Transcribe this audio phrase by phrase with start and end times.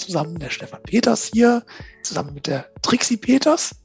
[0.00, 1.64] zusammen, der Stefan Peters hier,
[2.02, 3.76] zusammen mit der Trixie Peters.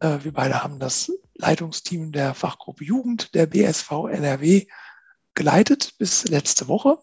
[0.00, 4.66] Äh, wir beide haben das Leitungsteam der Fachgruppe Jugend der BSV NRW
[5.34, 6.98] geleitet bis letzte Woche.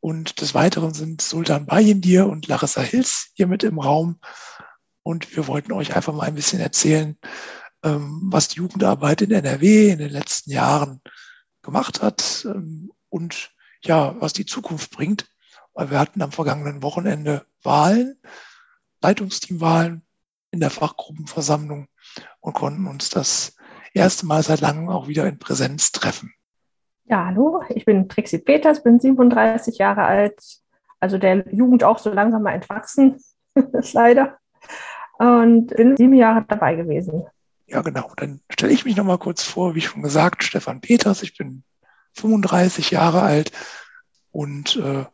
[0.00, 4.18] Und des Weiteren sind Sultan Bayindir und Larissa Hills hier mit im Raum.
[5.02, 7.18] Und wir wollten euch einfach mal ein bisschen erzählen,
[7.82, 11.00] ähm, was die Jugendarbeit in NRW in den letzten Jahren
[11.62, 13.50] gemacht hat ähm, und
[13.82, 15.26] ja, was die Zukunft bringt.
[15.80, 18.20] Weil wir hatten am vergangenen Wochenende Wahlen,
[19.00, 20.02] Leitungsteamwahlen
[20.50, 21.88] in der Fachgruppenversammlung
[22.40, 23.56] und konnten uns das
[23.94, 26.34] erste Mal seit langem auch wieder in Präsenz treffen.
[27.06, 30.38] Ja, hallo, ich bin Trixie Peters, bin 37 Jahre alt,
[31.00, 33.16] also der Jugend auch so langsam mal entwachsen,
[33.94, 34.36] leider,
[35.18, 37.24] und bin sieben Jahre dabei gewesen.
[37.68, 38.12] Ja, genau.
[38.16, 41.64] Dann stelle ich mich noch mal kurz vor, wie schon gesagt, Stefan Peters, ich bin
[42.16, 43.52] 35 Jahre alt
[44.30, 45.06] und äh,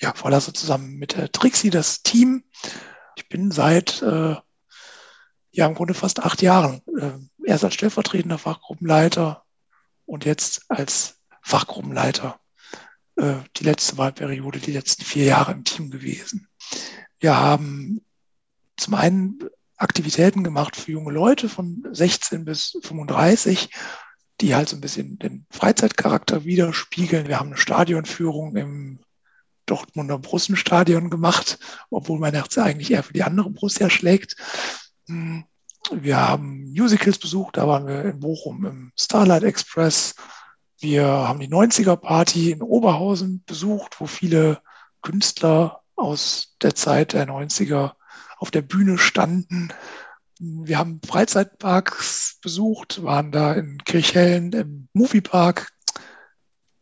[0.00, 2.44] ja, verlasse zusammen mit der Trixie das Team.
[3.16, 4.36] Ich bin seit äh,
[5.50, 7.12] ja im Grunde fast acht Jahren äh,
[7.48, 9.44] erst als stellvertretender Fachgruppenleiter
[10.06, 12.38] und jetzt als Fachgruppenleiter
[13.16, 16.48] äh, die letzte Wahlperiode, die letzten vier Jahre im Team gewesen.
[17.18, 18.04] Wir haben
[18.76, 19.38] zum einen
[19.76, 23.70] Aktivitäten gemacht für junge Leute von 16 bis 35
[24.40, 27.26] die halt so ein bisschen den Freizeitcharakter widerspiegeln.
[27.26, 29.00] Wir haben eine Stadionführung im
[29.70, 31.58] Dortmunder Brussenstadion gemacht,
[31.90, 34.36] obwohl mein Herz eigentlich eher für die andere Borussia schlägt.
[35.06, 35.44] Hm,
[35.90, 40.14] wir haben Musicals besucht, da waren wir in Bochum im Starlight Express.
[40.80, 44.60] Wir haben die 90er Party in Oberhausen besucht, wo viele
[45.02, 47.92] Künstler aus der Zeit der 90er
[48.38, 49.72] auf der Bühne standen.
[50.38, 55.72] Wir haben Freizeitparks besucht, waren da in Kirchhellen im Moviepark.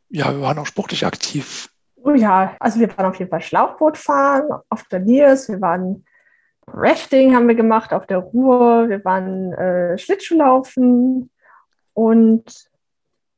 [0.09, 1.71] Ja, wir waren auch sportlich aktiv.
[2.07, 6.05] Oh ja, also wir waren auf jeden Fall Schlauchboot fahren auf der Niers, wir waren
[6.69, 11.31] Rafting haben wir gemacht auf der Ruhr, wir waren äh, Schlittschuhlaufen
[11.94, 12.71] und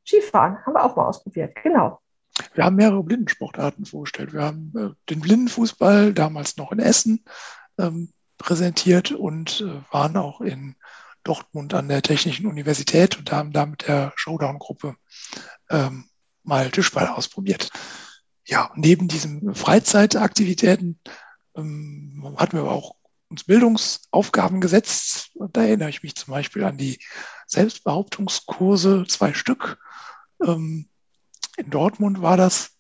[0.07, 2.01] Skifahren haben wir auch mal ausprobiert, genau.
[2.53, 4.35] Wir haben mehrere Blindensportarten vorgestellt.
[4.35, 7.25] Wir haben äh, den Blindenfußball damals noch in Essen
[7.79, 10.77] ähm, präsentiert und äh, waren auch in
[11.25, 14.95] Dortmund an der Technischen Universität und haben da mit der Showdown-Gruppe
[15.71, 16.05] ähm,
[16.43, 17.71] mal Tischball ausprobiert.
[18.49, 20.99] Ja, neben diesen Freizeitaktivitäten
[21.55, 22.95] ähm, hatten wir aber auch
[23.29, 25.33] uns Bildungsaufgaben gesetzt.
[25.35, 26.99] Und da erinnere ich mich zum Beispiel an die
[27.47, 29.79] Selbstbehauptungskurse, zwei Stück.
[30.43, 30.89] Ähm,
[31.59, 32.71] in Dortmund war das.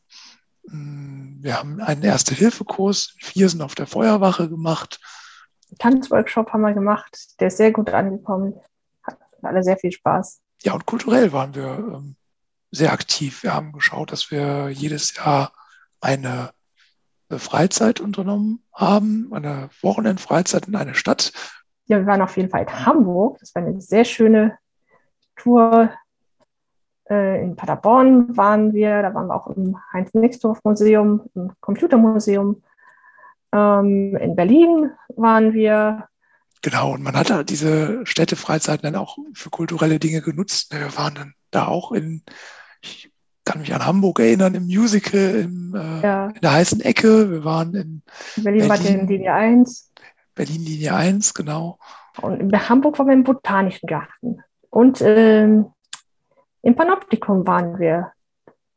[0.70, 5.00] Ähm, wir haben einen Erste-Hilfe-Kurs in Viersen auf der Feuerwache gemacht.
[5.78, 7.38] Tanzworkshop haben wir gemacht.
[7.40, 8.58] Der ist sehr gut angekommen.
[9.02, 10.40] Hat alle sehr viel Spaß.
[10.62, 12.16] Ja, und kulturell waren wir ähm,
[12.70, 13.42] sehr aktiv.
[13.42, 15.52] Wir haben geschaut, dass wir jedes Jahr
[16.00, 16.50] eine
[17.30, 21.32] Freizeit unternommen haben, eine Wochenendfreizeit in einer Stadt.
[21.86, 23.38] Ja, wir waren auf jeden Fall in Hamburg.
[23.40, 24.58] Das war eine sehr schöne
[25.36, 25.90] Tour.
[27.08, 32.62] Äh, in Paderborn waren wir, da waren wir auch im Heinz-Nixdorf-Museum, im Computermuseum.
[33.52, 36.08] Ähm, in Berlin waren wir.
[36.62, 40.72] Genau, und man hat da diese Städtefreizeiten dann auch für kulturelle Dinge genutzt.
[40.72, 42.22] Wir waren dann da auch in,
[42.80, 43.10] ich
[43.44, 46.26] kann mich an Hamburg erinnern, im Musical, im, äh, ja.
[46.28, 47.30] in der heißen Ecke.
[47.30, 48.02] Wir waren in
[48.36, 49.92] Berlin, Berlin war in Linie 1.
[50.34, 51.78] Berlin Linie 1, genau.
[52.20, 54.40] Und in Hamburg waren wir im Botanischen Garten.
[54.70, 55.66] Und ähm,
[56.62, 58.12] im Panoptikum waren wir,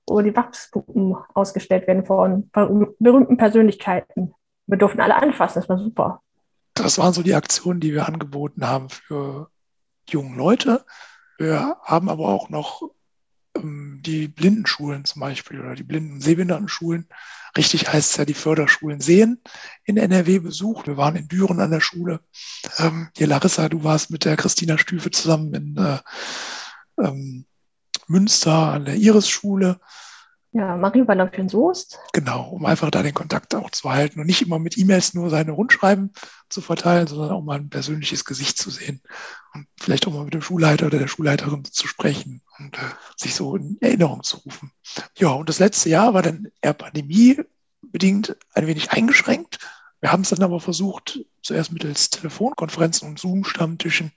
[0.07, 4.33] wo die Wachspuppen ausgestellt werden von berühmten Persönlichkeiten
[4.71, 6.21] wir durften alle anfassen, das war super.
[6.73, 9.49] Das waren so die Aktionen, die wir angeboten haben für
[10.09, 10.85] junge Leute.
[11.37, 12.81] Wir haben aber auch noch
[13.55, 17.07] die Blindenschulen zum Beispiel oder die Blinden- und Sehbehindertenschulen.
[17.57, 19.41] Richtig heißt es ja die Förderschulen Sehen
[19.83, 20.87] in NRW besucht.
[20.87, 22.21] Wir waren in Düren an der Schule.
[22.77, 25.99] Ähm, hier Larissa, du warst mit der Christina Stüfe zusammen in äh,
[26.97, 27.45] ähm,
[28.07, 29.79] Münster an der Iris-Schule.
[30.53, 31.97] Ja, Marie war noch in Soest.
[32.11, 35.29] Genau, um einfach da den Kontakt auch zu halten und nicht immer mit E-Mails nur
[35.29, 36.11] seine Rundschreiben
[36.49, 39.01] zu verteilen, sondern auch mal ein persönliches Gesicht zu sehen
[39.53, 42.81] und vielleicht auch mal mit dem Schulleiter oder der Schulleiterin zu sprechen und äh,
[43.15, 44.73] sich so in Erinnerung zu rufen.
[45.17, 49.59] Ja, und das letzte Jahr war dann eher pandemiebedingt ein wenig eingeschränkt.
[50.01, 54.11] Wir haben es dann aber versucht, zuerst mittels Telefonkonferenzen und Zoom-Stammtischen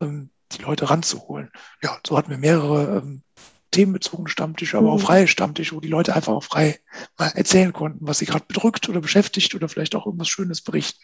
[0.00, 1.50] ähm, die Leute ranzuholen.
[1.82, 3.22] Ja, so hatten wir mehrere ähm,
[3.74, 4.94] themenbezogene Stammtische, aber mhm.
[4.94, 6.78] auch freie Stammtische, wo die Leute einfach auch frei
[7.18, 11.02] mal erzählen konnten, was sie gerade bedrückt oder beschäftigt oder vielleicht auch irgendwas Schönes berichten.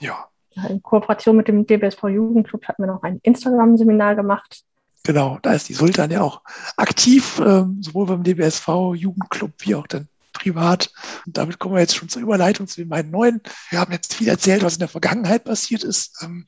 [0.00, 0.28] Ja.
[0.68, 4.62] In Kooperation mit dem DBSV Jugendclub hatten wir noch ein Instagram-Seminar gemacht.
[5.02, 6.42] Genau, da ist die Sultan ja auch
[6.76, 10.92] aktiv, ähm, sowohl beim DBSV Jugendclub wie auch dann privat.
[11.26, 13.40] Und damit kommen wir jetzt schon zur Überleitung zu beiden neuen.
[13.70, 16.22] Wir haben jetzt viel erzählt, was in der Vergangenheit passiert ist.
[16.22, 16.46] Ähm,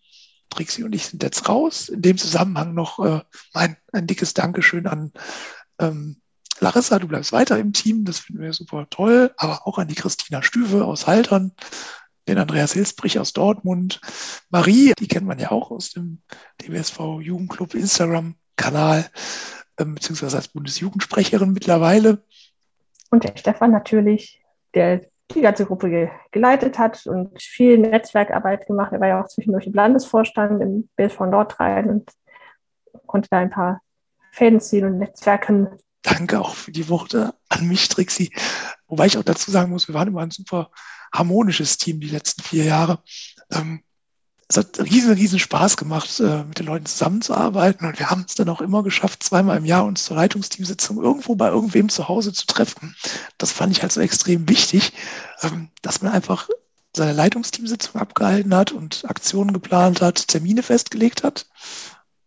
[0.56, 1.88] Trixie und ich sind jetzt raus.
[1.88, 3.20] In dem Zusammenhang noch äh,
[3.54, 5.12] mein, ein dickes Dankeschön an
[5.78, 6.20] ähm,
[6.60, 9.94] Larissa, du bleibst weiter im Team, das finden wir super toll, aber auch an die
[9.94, 11.52] Christina Stüwe aus Haltern,
[12.28, 14.00] den Andreas Hilsbrich aus Dortmund,
[14.48, 16.22] Marie, die kennt man ja auch aus dem
[16.62, 19.06] DWSV Jugendclub Instagram-Kanal,
[19.78, 22.24] ähm, beziehungsweise als Bundesjugendsprecherin mittlerweile.
[23.10, 24.42] Und der Stefan natürlich,
[24.74, 28.92] der die ganze Gruppe geleitet hat und viel Netzwerkarbeit gemacht.
[28.92, 32.10] Er war ja auch zwischendurch im Landesvorstand im BSV Nordrhein und
[33.06, 33.80] konnte da ein paar
[34.32, 35.68] Fäden ziehen und Netzwerken.
[36.02, 38.30] Danke auch für die Worte an mich, Trixie.
[38.86, 40.70] Wobei ich auch dazu sagen muss, wir waren immer ein super
[41.12, 43.02] harmonisches Team die letzten vier Jahre.
[43.50, 43.82] Ähm,
[44.48, 47.86] es hat riesen, riesen Spaß gemacht, äh, mit den Leuten zusammenzuarbeiten.
[47.86, 51.34] Und wir haben es dann auch immer geschafft, zweimal im Jahr uns zur Leitungsteamsitzung irgendwo
[51.34, 52.94] bei irgendwem zu Hause zu treffen.
[53.38, 54.92] Das fand ich halt so extrem wichtig,
[55.42, 56.48] ähm, dass man einfach
[56.94, 61.46] seine Leitungsteamsitzung abgehalten hat und Aktionen geplant hat, Termine festgelegt hat,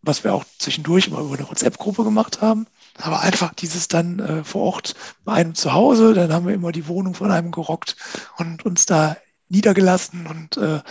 [0.01, 2.67] was wir auch zwischendurch immer über eine WhatsApp-Gruppe gemacht haben.
[3.01, 6.73] Aber einfach dieses dann äh, vor Ort bei einem zu Hause, dann haben wir immer
[6.73, 7.95] die Wohnung von einem gerockt
[8.37, 9.15] und uns da
[9.47, 10.81] niedergelassen und äh,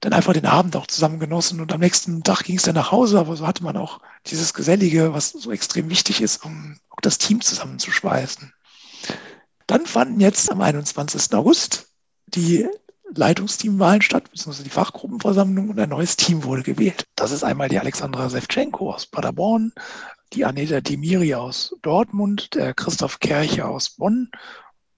[0.00, 2.92] dann einfach den Abend auch zusammen genossen und am nächsten Tag ging es dann nach
[2.92, 7.00] Hause, aber so hatte man auch dieses Gesellige, was so extrem wichtig ist, um auch
[7.00, 8.52] das Team zusammenzuschweißen.
[9.66, 11.34] Dann fanden jetzt am 21.
[11.34, 11.88] August
[12.26, 12.68] die
[13.14, 17.04] Leitungsteamwahlen statt, beziehungsweise die Fachgruppenversammlung und ein neues Team wurde gewählt.
[17.14, 19.72] Das ist einmal die Alexandra Sevchenko aus Paderborn,
[20.32, 24.30] die Aneta Demiri aus Dortmund, der Christoph Kercher aus Bonn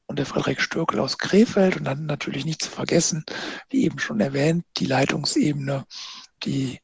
[0.08, 3.24] und der Frederik Stürkel aus Krefeld und dann natürlich nicht zu vergessen,
[3.70, 5.84] wie eben schon erwähnt, die Leitungsebene,
[6.42, 6.80] die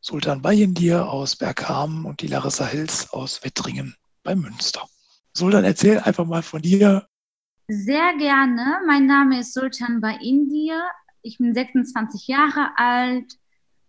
[0.00, 4.86] Sultan Bayendir aus Berghamen und die Larissa Hills aus Wettringen bei Münster.
[5.32, 7.06] Sultan, erzähl einfach mal von dir.
[7.68, 8.80] Sehr gerne.
[8.86, 10.82] Mein Name ist Sultan Bayendir.
[11.22, 13.32] Ich bin 26 Jahre alt,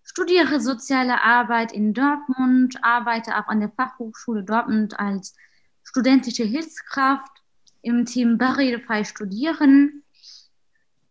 [0.03, 5.35] studiere soziale Arbeit in Dortmund, arbeite auch an der Fachhochschule Dortmund als
[5.83, 7.36] studentische Hilfskraft
[7.87, 10.03] im Team Barrierefrei Studieren.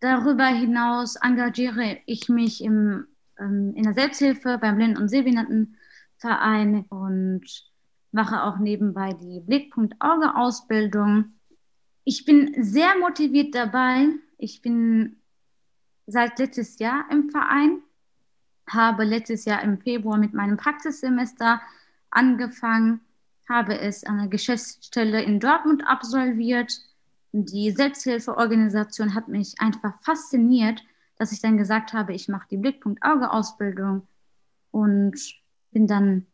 [0.00, 3.06] Darüber hinaus engagiere ich mich im,
[3.38, 7.44] ähm, in der Selbsthilfe beim Blinden- und Sehbehindertenverein und
[8.12, 11.32] mache auch nebenbei die Blickpunkt-Auge-Ausbildung.
[12.04, 14.08] Ich bin sehr motiviert dabei.
[14.36, 15.16] Ich bin
[16.06, 17.78] seit letztes Jahr im Verein,
[18.68, 21.62] habe letztes Jahr im Februar mit meinem Praxissemester
[22.10, 23.00] angefangen
[23.48, 26.72] habe es an der Geschäftsstelle in Dortmund absolviert.
[27.32, 30.82] Die Selbsthilfeorganisation hat mich einfach fasziniert,
[31.16, 34.06] dass ich dann gesagt habe, ich mache die Blickpunkt-Auge-Ausbildung
[34.70, 35.18] und
[35.70, 36.26] bin dann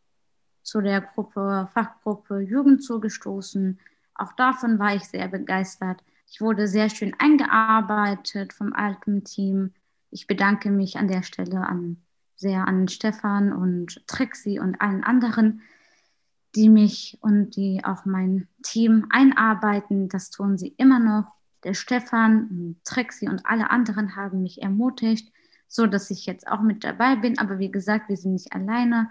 [0.63, 3.79] zu der Gruppe, Fachgruppe Jugend zugestoßen.
[4.15, 6.03] Auch davon war ich sehr begeistert.
[6.27, 9.73] Ich wurde sehr schön eingearbeitet vom alten Team.
[10.09, 11.97] Ich bedanke mich an der Stelle an,
[12.35, 15.61] sehr an Stefan und Trixie und allen anderen,
[16.55, 20.09] die mich und die auch mein Team einarbeiten.
[20.09, 21.25] Das tun sie immer noch.
[21.63, 25.31] Der Stefan, Trexi und alle anderen haben mich ermutigt,
[25.67, 27.39] so dass ich jetzt auch mit dabei bin.
[27.39, 29.09] Aber wie gesagt, wir sind nicht alleine.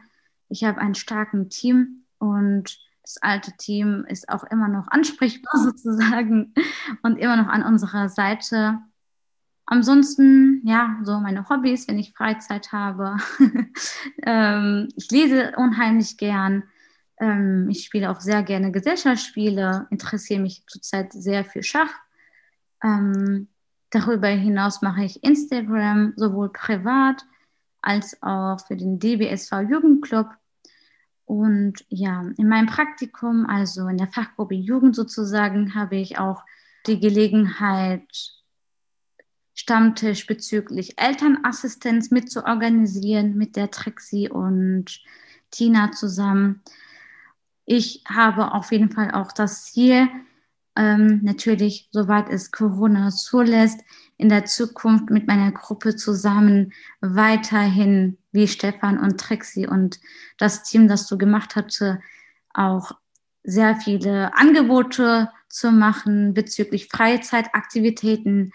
[0.49, 6.55] Ich habe ein starkes Team und das alte Team ist auch immer noch ansprechbar sozusagen
[7.03, 8.79] und immer noch an unserer Seite.
[9.67, 13.17] Ansonsten, ja, so meine Hobbys, wenn ich Freizeit habe.
[14.23, 16.65] ähm, ich lese unheimlich gern.
[17.23, 21.93] Ähm, ich spiele auch sehr gerne Gesellschaftsspiele, interessiere mich zurzeit sehr für Schach.
[22.83, 23.47] Ähm,
[23.91, 27.25] darüber hinaus mache ich Instagram sowohl privat
[27.81, 30.27] als auch für den DBSV Jugendclub.
[31.25, 36.43] Und ja, in meinem Praktikum, also in der Fachgruppe Jugend sozusagen, habe ich auch
[36.87, 38.03] die Gelegenheit,
[39.55, 45.03] Stammtisch bezüglich Elternassistenz mitzuorganisieren mit der Trixie und
[45.51, 46.63] Tina zusammen
[47.65, 50.09] ich habe auf jeden Fall auch das Ziel,
[50.75, 53.81] ähm, natürlich, soweit es Corona zulässt,
[54.17, 60.01] in der Zukunft mit meiner Gruppe zusammen weiterhin wie Stefan und Trixie und
[60.39, 62.01] das Team, das du gemacht hatte,
[62.55, 62.93] auch
[63.45, 68.53] sehr viele Angebote zu machen bezüglich Freizeitaktivitäten,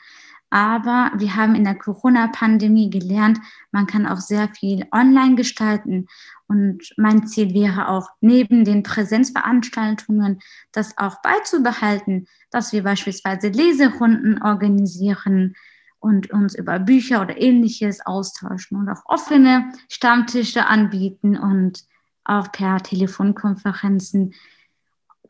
[0.50, 3.40] aber wir haben in der Corona-Pandemie gelernt,
[3.72, 6.08] man kann auch sehr viel online gestalten.
[6.48, 10.40] Und mein Ziel wäre auch, neben den Präsenzveranstaltungen
[10.72, 15.56] das auch beizubehalten, dass wir beispielsweise Leserunden organisieren
[16.00, 21.84] und uns über Bücher oder ähnliches austauschen und auch offene Stammtische anbieten und
[22.24, 24.34] auch per Telefonkonferenzen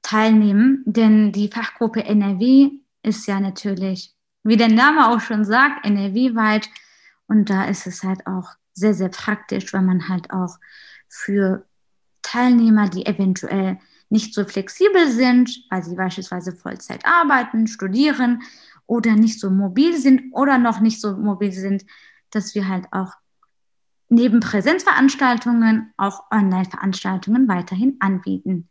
[0.03, 0.83] teilnehmen.
[0.85, 2.69] Denn die Fachgruppe NRW
[3.01, 4.16] ist ja natürlich,
[4.47, 6.69] wie der Name auch schon sagt, NRW-weit.
[7.27, 10.57] Und da ist es halt auch sehr, sehr praktisch, weil man halt auch
[11.09, 11.65] für
[12.21, 18.41] Teilnehmer, die eventuell nicht so flexibel sind, weil sie beispielsweise Vollzeit arbeiten, studieren
[18.85, 21.85] oder nicht so mobil sind oder noch nicht so mobil sind,
[22.31, 23.13] dass wir halt auch
[24.09, 28.69] neben Präsenzveranstaltungen auch Online-Veranstaltungen weiterhin anbieten.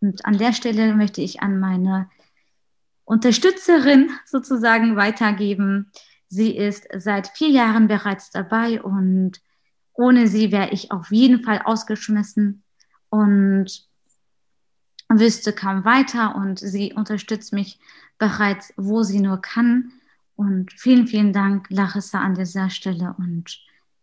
[0.00, 2.08] Und an der Stelle möchte ich an meine
[3.08, 5.90] Unterstützerin sozusagen weitergeben.
[6.26, 9.40] Sie ist seit vier Jahren bereits dabei und
[9.94, 12.62] ohne sie wäre ich auf jeden Fall ausgeschmissen
[13.08, 13.88] und
[15.08, 17.80] wüsste kaum weiter und sie unterstützt mich
[18.18, 19.90] bereits, wo sie nur kann.
[20.36, 23.14] Und vielen, vielen Dank, Larissa, an dieser Stelle.
[23.16, 23.58] Und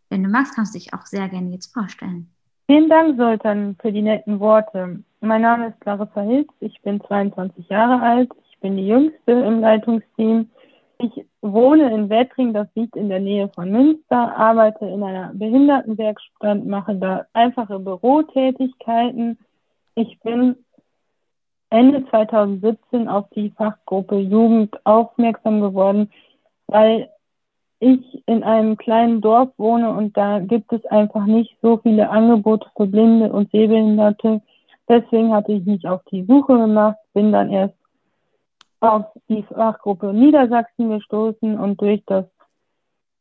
[0.09, 2.31] wenn du magst, kannst du dich auch sehr gerne jetzt vorstellen.
[2.65, 5.03] Vielen Dank, Sultan, für die netten Worte.
[5.21, 9.59] Mein Name ist Larissa Hilz, ich bin 22 Jahre alt, ich bin die Jüngste im
[9.59, 10.49] Leitungsteam.
[10.97, 16.65] Ich wohne in Wettring, das liegt in der Nähe von Münster, arbeite in einer Behindertenwerkstatt,
[16.65, 19.37] mache da einfache Bürotätigkeiten.
[19.95, 20.55] Ich bin
[21.69, 26.09] Ende 2017 auf die Fachgruppe Jugend aufmerksam geworden,
[26.67, 27.09] weil
[27.79, 32.69] ich in einem kleinen Dorf wohne und da gibt es einfach nicht so viele Angebote
[32.77, 34.41] für Blinde und Sehbehinderte.
[34.87, 37.75] Deswegen hatte ich mich auf die Suche gemacht, bin dann erst
[38.93, 42.25] auf die Fachgruppe Niedersachsen gestoßen und durch das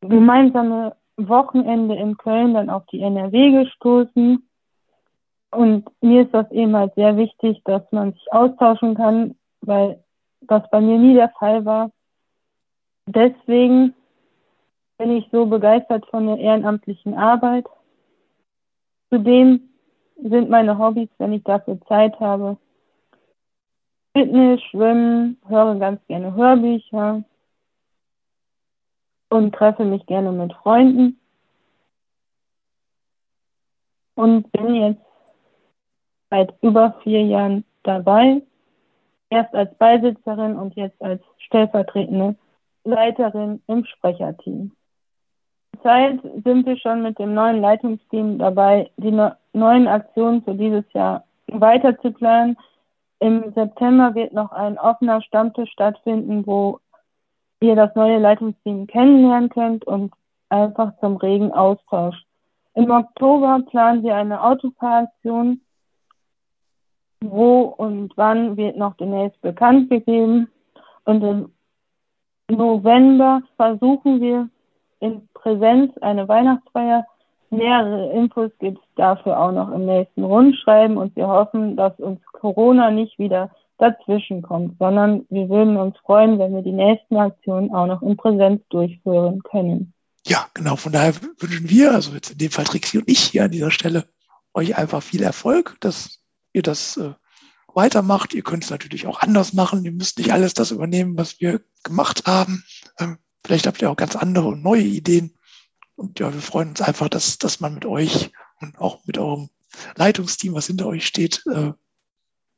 [0.01, 4.49] gemeinsame Wochenende in Köln dann auf die NRW gestoßen.
[5.51, 10.03] Und mir ist das eben halt sehr wichtig, dass man sich austauschen kann, weil
[10.41, 11.91] das bei mir nie der Fall war.
[13.07, 13.95] Deswegen
[14.99, 17.67] bin ich so begeistert von der ehrenamtlichen Arbeit.
[19.11, 19.69] Zudem
[20.17, 22.57] sind meine Hobbys, wenn ich dafür Zeit habe,
[24.17, 27.25] Fitness, Schwimmen, höre ganz gerne Hörbücher
[29.29, 31.19] und treffe mich gerne mit Freunden.
[34.15, 35.03] Und bin jetzt
[36.31, 38.43] seit über vier Jahren dabei.
[39.31, 42.37] Erst als Beisitzerin und jetzt als stellvertretende
[42.85, 44.71] Leiterin im Sprecherteam.
[45.73, 49.11] Zurzeit sind wir schon mit dem neuen Leitungsteam dabei, die
[49.53, 52.57] neuen Aktionen für dieses Jahr weiter zu planen
[53.25, 56.81] im September wird noch ein offener Stammtisch stattfinden, wo
[57.61, 60.13] ihr das neue Leitungsteam kennenlernen könnt und
[60.51, 62.23] einfach zum regen Austausch.
[62.75, 65.63] Im Oktober planen wir eine Autofahraktion.
[67.23, 70.51] Wo und wann wird noch demnächst bekannt gegeben.
[71.07, 71.55] Und im
[72.51, 74.51] November versuchen wir
[75.01, 77.07] in Präsenz eine Weihnachtsfeier
[77.57, 82.21] Nähere Infos gibt es dafür auch noch im nächsten Rundschreiben und wir hoffen, dass uns
[82.33, 87.75] Corona nicht wieder dazwischen kommt, sondern wir würden uns freuen, wenn wir die nächsten Aktionen
[87.75, 89.93] auch noch in Präsenz durchführen können.
[90.27, 90.77] Ja, genau.
[90.77, 93.71] Von daher wünschen wir, also jetzt in dem Fall Trixie und ich hier an dieser
[93.71, 94.05] Stelle,
[94.55, 96.21] euch einfach viel Erfolg, dass
[96.53, 97.13] ihr das äh,
[97.75, 98.35] weitermacht.
[98.35, 99.85] Ihr könnt es natürlich auch anders machen.
[99.85, 102.65] Ihr müsst nicht alles das übernehmen, was wir gemacht haben.
[102.99, 105.34] Ähm, vielleicht habt ihr auch ganz andere und neue Ideen.
[105.97, 109.51] Und ja, wir freuen uns einfach, dass, dass man mit euch und auch mit eurem
[109.97, 111.73] Leitungsteam, was hinter euch steht, äh,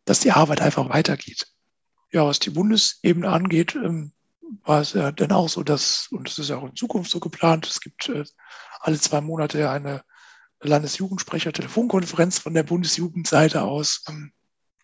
[0.05, 1.47] dass die Arbeit einfach weitergeht.
[2.13, 4.13] Ja, was die Bundesebene angeht, ähm,
[4.63, 7.21] war es ja dann auch so, dass, und das ist ja auch in Zukunft so
[7.21, 8.25] geplant, es gibt äh,
[8.81, 10.03] alle zwei Monate eine
[10.61, 14.33] Landesjugendsprecher-Telefonkonferenz von der Bundesjugendseite aus, ähm,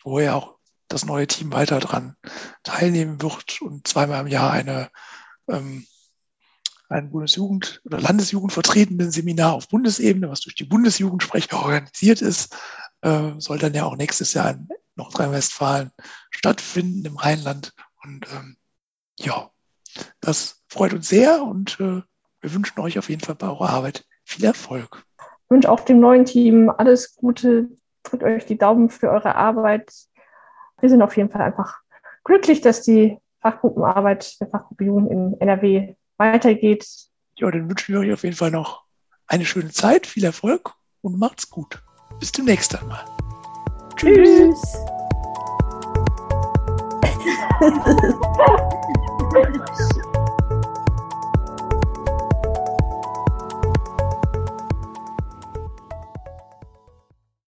[0.02, 0.56] wo ja auch
[0.88, 2.16] das neue Team weiter dran
[2.64, 4.90] teilnehmen wird und zweimal im Jahr eine
[5.48, 5.86] ähm,
[6.92, 12.56] ein Bundesjugend- oder Landesjugendvertretenden Seminar auf Bundesebene, was durch die Bundesjugendsprecher organisiert ist,
[13.02, 15.90] äh, soll dann ja auch nächstes Jahr in Nordrhein-Westfalen
[16.30, 17.72] stattfinden im Rheinland.
[18.04, 18.56] Und ähm,
[19.18, 19.50] ja,
[20.20, 22.02] das freut uns sehr und äh,
[22.40, 25.04] wir wünschen euch auf jeden Fall bei eurer Arbeit viel Erfolg.
[25.18, 27.68] Ich wünsche auch dem neuen Team alles Gute.
[28.02, 29.92] Drückt euch die Daumen für eure Arbeit.
[30.80, 31.80] Wir sind auf jeden Fall einfach
[32.24, 36.86] glücklich, dass die Fachgruppenarbeit der Fachgruppe Jugend in NRW weitergeht.
[37.36, 38.84] Ja, dann wünschen wir euch auf jeden Fall noch
[39.26, 41.82] eine schöne Zeit, viel Erfolg und macht's gut.
[42.20, 43.04] Bis demnächst einmal.
[43.96, 44.60] Tschüss.
[49.36, 50.02] Tschüss.